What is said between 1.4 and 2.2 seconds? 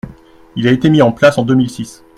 deux mille six.